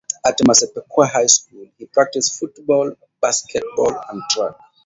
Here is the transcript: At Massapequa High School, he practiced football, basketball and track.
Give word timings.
At 0.25 0.37
Massapequa 0.47 1.05
High 1.05 1.27
School, 1.27 1.67
he 1.77 1.85
practiced 1.85 2.39
football, 2.39 2.91
basketball 3.21 3.93
and 4.09 4.19
track. 4.31 4.55